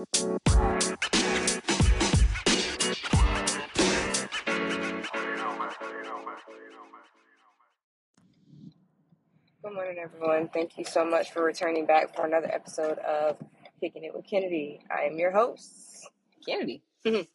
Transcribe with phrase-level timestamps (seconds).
[0.00, 0.08] Good
[9.74, 10.48] morning, everyone.
[10.48, 13.36] Thank you so much for returning back for another episode of
[13.78, 14.80] Kicking It with Kennedy.
[14.90, 16.08] I am your host,
[16.46, 16.82] Kennedy.
[17.04, 17.26] um,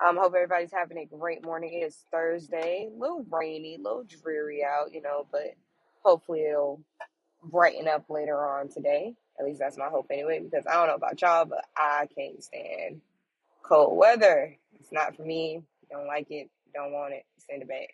[0.00, 1.74] hope everybody's having a great morning.
[1.74, 5.54] It is Thursday, a little rainy, a little dreary out, you know, but
[6.02, 6.80] hopefully it'll
[7.44, 9.14] brighten up later on today.
[9.38, 12.42] At least that's my hope anyway, because I don't know about y'all, but I can't
[12.42, 13.00] stand
[13.62, 14.56] cold weather.
[14.78, 15.62] It's not for me.
[15.90, 16.50] Don't like it.
[16.74, 17.24] Don't want it.
[17.38, 17.88] Send it back.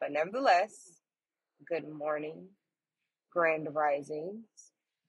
[0.00, 1.00] But nevertheless,
[1.68, 2.48] good morning,
[3.32, 4.44] grand risings,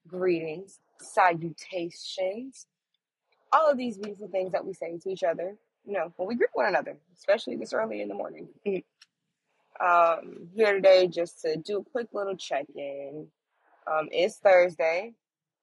[0.06, 2.66] greetings, salutations,
[3.52, 6.34] all of these beautiful things that we say to each other, you know, when we
[6.34, 8.48] greet one another, especially this early in the morning.
[9.80, 13.28] um, here today just to do a quick little check in.
[13.86, 15.12] Um, it's Thursday,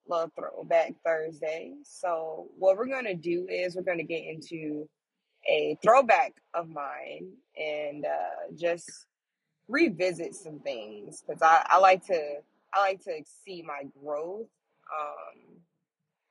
[0.07, 1.73] little throwback Thursday.
[1.83, 4.87] So, what we're to do is we're to get into
[5.49, 9.05] a throwback of mine and uh, just
[9.67, 12.35] revisit some things because I, I like to
[12.73, 14.47] I like to see my growth.
[14.91, 15.57] Um,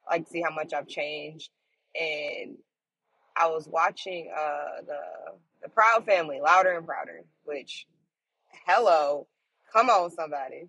[0.08, 1.50] I like to see how much I've changed.
[2.00, 2.56] And
[3.36, 5.00] I was watching uh, the
[5.62, 7.86] the Proud Family, Louder and Prouder, which
[8.66, 9.26] hello,
[9.72, 10.68] come on somebody.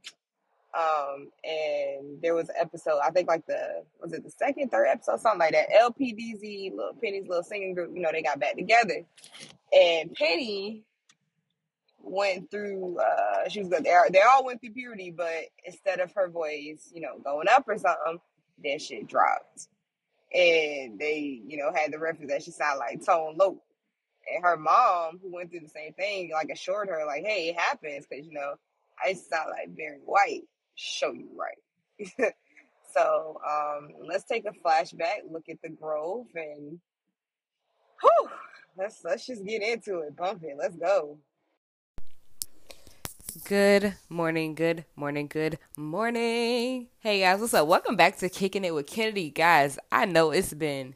[0.73, 4.87] Um, and there was an episode, I think like the was it the second, third
[4.87, 5.67] episode, something like that.
[5.69, 9.03] LPDZ, little Penny's little singing group, you know, they got back together.
[9.73, 10.83] And Penny
[12.03, 16.29] went through uh she was good they, all went through puberty but instead of her
[16.29, 18.19] voice you know going up or something
[18.63, 19.67] that shit dropped
[20.33, 23.55] and they you know had the reference that she sounded like Tone Loc
[24.33, 27.57] and her mom who went through the same thing like assured her like hey it
[27.57, 28.53] happens because you know
[29.03, 30.43] i sound like very white
[30.75, 32.13] show you right
[32.93, 36.79] so um let's take a flashback look at the grove, and
[38.01, 38.29] whew,
[38.77, 41.17] let's let's just get into it bump it let's go
[43.45, 46.87] Good morning, good morning, good morning.
[46.99, 47.65] Hey guys, what's up?
[47.65, 49.29] Welcome back to Kicking It with Kennedy.
[49.29, 50.95] Guys, I know it's been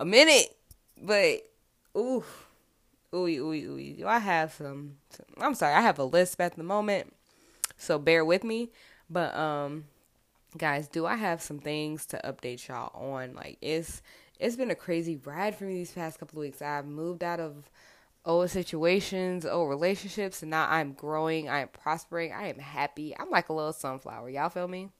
[0.00, 0.56] a minute,
[1.00, 1.42] but
[1.96, 2.24] ooh,
[3.14, 3.94] ooh, ooh, ooh.
[3.94, 7.14] Do I have some, some I'm sorry, I have a lisp at the moment.
[7.76, 8.70] So bear with me.
[9.10, 9.84] But um
[10.56, 13.34] guys, do I have some things to update y'all on?
[13.34, 14.02] Like it's
[14.38, 16.62] it's been a crazy ride for me these past couple of weeks.
[16.62, 17.70] I've moved out of
[18.26, 23.14] old situations, old relationships, and now I'm growing, I am prospering, I am happy.
[23.18, 24.30] I'm like a little sunflower.
[24.30, 24.90] Y'all feel me?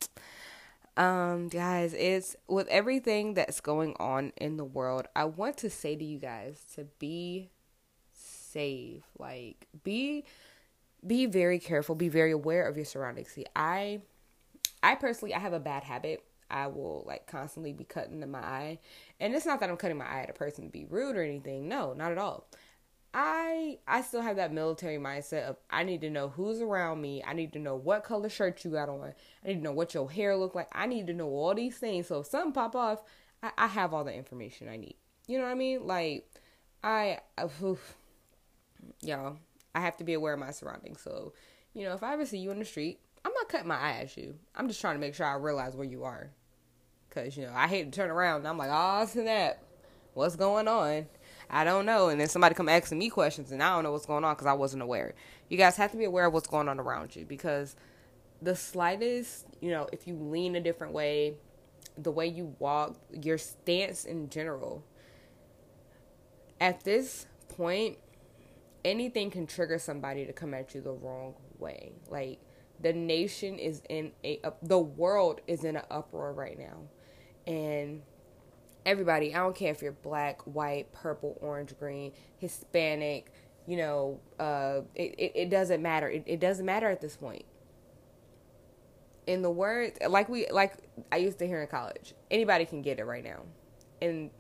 [0.97, 5.97] Um, guys, it's with everything that's going on in the world, I want to say
[5.97, 7.51] to you guys to be
[8.13, 9.03] safe.
[9.19, 10.25] Like be
[11.07, 13.31] be very careful, be very aware of your surroundings.
[13.31, 14.03] See, I
[14.83, 16.25] I personally I have a bad habit.
[16.51, 18.79] I will like constantly be cutting in my eye.
[19.19, 21.23] And it's not that I'm cutting my eye at a person to be rude or
[21.23, 21.69] anything.
[21.69, 22.47] No, not at all.
[23.13, 27.23] I I still have that military mindset of I need to know who's around me.
[27.25, 29.15] I need to know what color shirt you got on.
[29.45, 30.69] I need to know what your hair look like.
[30.73, 32.09] I need to know all these things.
[32.09, 33.03] So if something pop off,
[33.43, 34.97] I, I have all the information I need.
[35.29, 35.87] You know what I mean?
[35.87, 36.29] Like
[36.83, 37.21] I,
[37.63, 37.97] oof,
[39.01, 39.39] y'all,
[39.75, 41.01] I have to be aware of my surroundings.
[41.01, 41.33] So
[41.75, 43.99] you know, if I ever see you in the street, I'm not cutting my eye
[44.03, 44.37] at you.
[44.55, 46.31] I'm just trying to make sure I realize where you are.
[47.11, 49.63] Cause you know I hate to turn around and I'm like, oh snap,
[50.15, 51.07] what's going on?
[51.51, 52.09] I don't know.
[52.09, 54.47] And then somebody come asking me questions and I don't know what's going on because
[54.47, 55.15] I wasn't aware.
[55.49, 57.77] You guys have to be aware of what's going on around you because
[58.43, 61.35] the slightest, you know, if you lean a different way,
[61.97, 64.85] the way you walk, your stance in general,
[66.61, 67.99] at this point,
[68.85, 71.93] anything can trigger somebody to come at you the wrong way.
[72.09, 72.41] Like
[72.81, 76.83] the nation is in a, the world is in an uproar right now.
[77.47, 78.03] And
[78.85, 83.33] everybody, I don't care if you're black, white, purple, orange, green, Hispanic,
[83.67, 86.09] you know, uh, it, it, it doesn't matter.
[86.09, 87.45] It, it doesn't matter at this point.
[89.27, 90.75] In the words, like we, like
[91.11, 93.41] I used to hear in college, anybody can get it right now.
[94.03, 94.31] And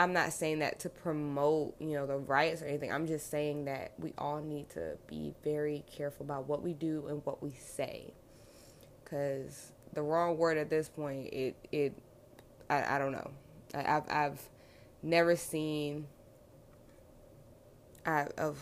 [0.00, 2.90] I'm not saying that to promote, you know, the riots or anything.
[2.90, 7.04] I'm just saying that we all need to be very careful about what we do
[7.08, 8.14] and what we say.
[9.04, 11.92] Cause the wrong word at this point, it, it,
[12.70, 13.30] I, I don't know.
[13.74, 14.48] I, have I've
[15.02, 16.06] never seen.
[18.06, 18.58] I of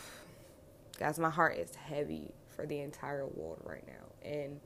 [0.99, 4.59] guys, my heart is heavy for the entire world right now, and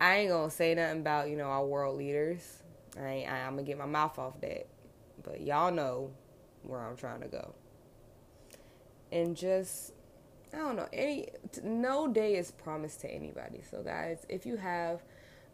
[0.00, 2.63] I ain't gonna say nothing about you know our world leaders.
[2.98, 4.66] I, ain't, I I'm gonna get my mouth off that,
[5.22, 6.10] but y'all know
[6.62, 7.54] where I'm trying to go,
[9.12, 9.92] and just
[10.52, 11.28] I don't know any
[11.62, 13.60] no day is promised to anybody.
[13.68, 15.02] So guys, if you have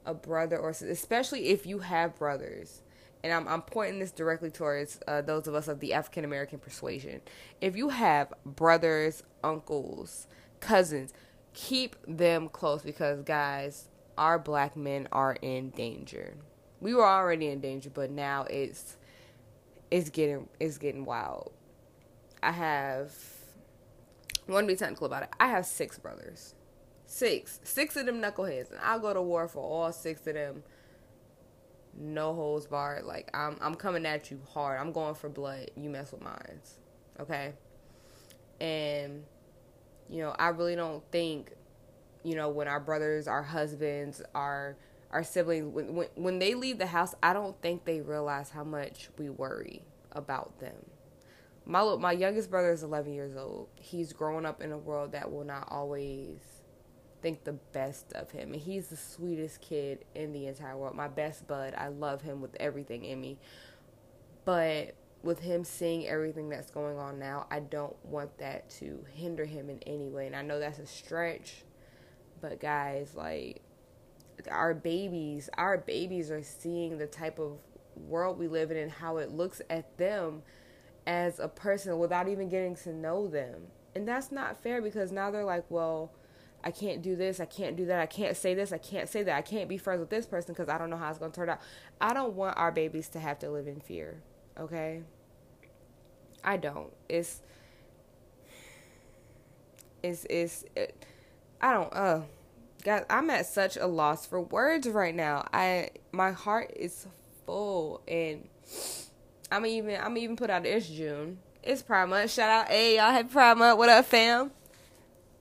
[0.07, 2.83] a brother or especially if you have brothers
[3.23, 6.59] and I'm, I'm pointing this directly towards uh, those of us of the African American
[6.59, 7.21] persuasion.
[7.61, 10.27] If you have brothers, uncles,
[10.61, 11.13] cousins,
[11.53, 16.37] keep them close because, guys, our black men are in danger.
[16.81, 18.97] We were already in danger, but now it's
[19.91, 21.53] it's getting it's getting wild.
[22.43, 23.15] I have
[24.49, 25.29] want to be technical about it.
[25.39, 26.55] I have six brothers,
[27.07, 30.63] six, six of them knuckleheads, and I'll go to war for all six of them
[31.99, 33.05] no holds barred.
[33.05, 34.81] Like I'm I'm coming at you hard.
[34.81, 35.71] I'm going for blood.
[35.77, 36.79] You mess with mines.
[37.19, 37.53] Okay?
[38.61, 39.25] And
[40.09, 41.53] you know, I really don't think
[42.23, 44.77] you know, when our brothers, our husbands, our
[45.11, 48.65] our siblings when, when when they leave the house, I don't think they realize how
[48.65, 50.77] much we worry about them.
[51.67, 53.69] My my youngest brother is 11 years old.
[53.77, 56.39] He's growing up in a world that will not always
[57.23, 58.53] think the best of him.
[58.53, 60.97] And he's the sweetest kid in the entire world.
[60.97, 61.75] My best bud.
[61.77, 63.39] I love him with everything in me.
[64.45, 69.45] But with him seeing everything that's going on now, I don't want that to hinder
[69.45, 70.27] him in any way.
[70.27, 71.63] And I know that's a stretch,
[72.41, 73.61] but guys, like
[74.49, 77.59] our babies, our babies are seeing the type of
[77.97, 80.43] world we live in and how it looks at them
[81.07, 83.63] as a person without even getting to know them.
[83.95, 86.13] And that's not fair because now they're like, well,
[86.63, 89.23] I can't do this, I can't do that, I can't say this, I can't say
[89.23, 91.33] that, I can't be friends with this person because I don't know how it's going
[91.33, 91.61] to turn out.
[92.01, 94.23] I don't want our babies to have to live in fear,
[94.59, 95.03] okay?
[96.45, 96.93] I don't.
[97.09, 97.41] It's,
[100.03, 101.05] it's, it's, it,
[101.61, 102.21] I don't, uh,
[102.83, 105.47] guys, I'm at such a loss for words right now.
[105.53, 107.07] I, my heart is
[107.47, 108.49] full and
[109.51, 111.39] I'm even, I'm even put out it's June.
[111.63, 112.31] It's Pride Month.
[112.31, 113.79] Shout out, hey, y'all, happy Pride Month.
[113.79, 114.51] What up, fam?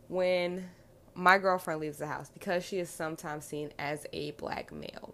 [0.07, 0.69] When
[1.13, 5.13] my girlfriend leaves the house because she is sometimes seen as a black male.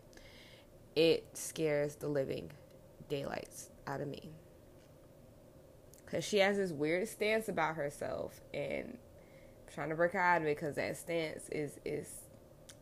[0.95, 2.51] It scares the living
[3.09, 4.29] daylights out of me.
[6.05, 8.97] Because she has this weird stance about herself, and
[9.73, 12.07] trying to break out of it because that stance is is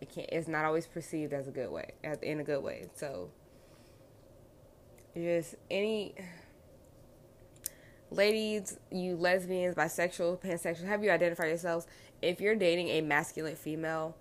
[0.01, 1.91] it can't it's not always perceived as a good way
[2.21, 2.87] in a good way.
[2.95, 3.29] So
[5.15, 6.15] just any
[8.09, 11.87] ladies, you lesbians, bisexual, pansexual, have you identified yourselves?
[12.23, 14.15] if you're dating a masculine female,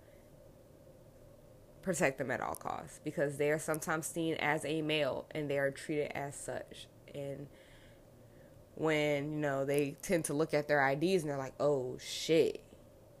[1.81, 5.57] protect them at all costs because they are sometimes seen as a male and they
[5.57, 6.87] are treated as such.
[7.15, 7.47] And
[8.75, 12.63] when, you know, they tend to look at their IDs and they're like, oh shit,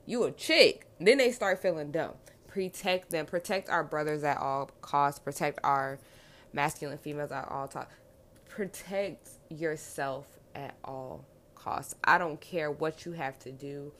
[0.05, 0.87] you a chick.
[0.99, 2.13] Then they start feeling dumb.
[2.47, 3.25] Protect them.
[3.25, 5.19] Protect our brothers at all costs.
[5.19, 5.99] Protect our
[6.53, 7.93] masculine females at all costs.
[8.47, 11.25] Protect yourself at all
[11.55, 11.95] costs.
[12.03, 13.91] I don't care what you have to do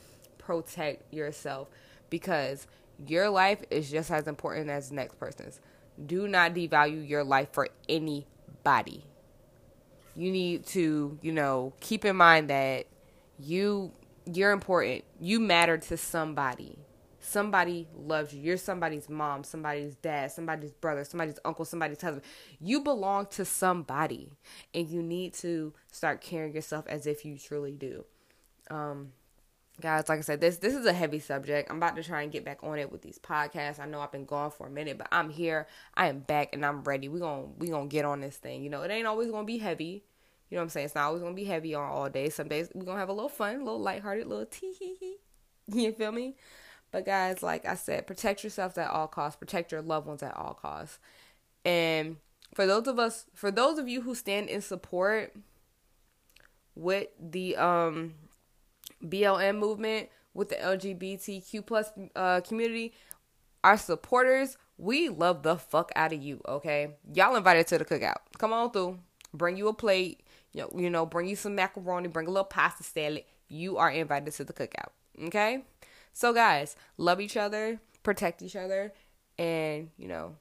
[0.45, 1.69] protect yourself
[2.09, 2.67] because
[3.07, 5.59] your life is just as important as the next person's.
[6.03, 9.05] Do not devalue your life for anybody.
[10.15, 12.85] You need to, you know, keep in mind that
[13.39, 13.91] you
[14.31, 15.03] you're important.
[15.19, 16.77] You matter to somebody.
[17.19, 18.41] Somebody loves you.
[18.41, 22.23] You're somebody's mom, somebody's dad, somebody's brother, somebody's uncle, somebody's husband.
[22.59, 24.33] You belong to somebody,
[24.73, 28.03] and you need to start carrying yourself as if you truly do.
[28.69, 29.13] Um,
[29.81, 31.69] guys like i said this this is a heavy subject.
[31.69, 33.79] I'm about to try and get back on it with these podcasts.
[33.79, 35.67] I know i've been gone for a minute but i'm here.
[35.95, 37.09] I am back and i'm ready.
[37.09, 38.63] We're gonna we gonna get on this thing.
[38.63, 40.03] You know it ain't always gonna be heavy.
[40.49, 40.85] You know what i'm saying?
[40.85, 42.29] It's not always gonna be heavy on all day.
[42.29, 45.17] Some days we're gonna have a little fun a little lighthearted little tee hee hee
[45.67, 46.35] you feel me?
[46.91, 49.39] But guys like i said protect yourselves at all costs.
[49.39, 50.99] Protect your loved ones at all costs.
[51.65, 52.17] And
[52.53, 55.35] for those of us for those of you who stand in support
[56.75, 58.13] with the um
[59.05, 62.93] BLM movement, with the LGBTQ plus uh, community,
[63.63, 66.41] our supporters, we love the fuck out of you.
[66.47, 68.17] Okay, y'all invited to the cookout.
[68.37, 68.99] Come on through.
[69.33, 70.21] Bring you a plate.
[70.51, 72.07] You know, you know, bring you some macaroni.
[72.07, 73.23] Bring a little pasta salad.
[73.47, 74.89] You are invited to the cookout.
[75.25, 75.63] Okay.
[76.13, 78.93] So guys, love each other, protect each other,
[79.39, 80.35] and you know,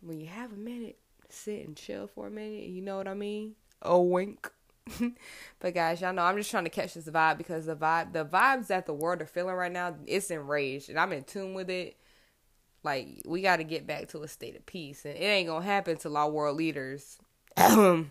[0.00, 0.98] when you have a minute,
[1.28, 2.68] sit and chill for a minute.
[2.68, 3.54] You know what I mean?
[3.82, 4.50] A wink.
[5.60, 8.24] but guys, y'all know I'm just trying to catch this vibe because the vibe, the
[8.24, 11.70] vibes that the world are feeling right now, it's enraged, and I'm in tune with
[11.70, 11.96] it.
[12.82, 15.64] Like we got to get back to a state of peace, and it ain't gonna
[15.64, 17.18] happen till our world leaders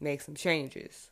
[0.00, 1.10] make some changes.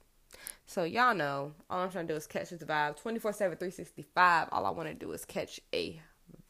[0.66, 4.48] So y'all know, all I'm trying to do is catch this vibe 24 7, 365.
[4.50, 6.00] All I want to do is catch a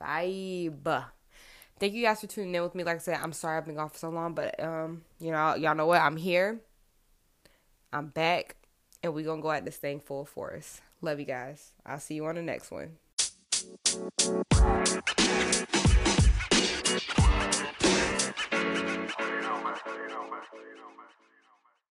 [0.01, 1.05] vibe.
[1.79, 2.85] Thank you guys for tuning in with me.
[2.85, 5.55] Like I said, I'm sorry I've been gone for so long, but um, you know,
[5.55, 6.01] y'all know what?
[6.01, 6.61] I'm here.
[7.93, 8.57] I'm back
[9.03, 10.81] and we're going to go at this thing full force.
[11.01, 11.73] Love you guys.
[11.85, 12.97] I'll see you on the next one.